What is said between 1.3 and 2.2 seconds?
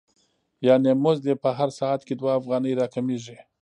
په هر ساعت کې